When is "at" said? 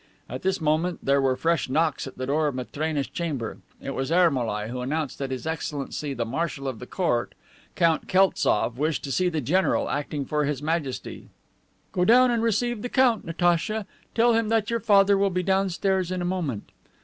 0.27-0.41, 2.07-2.17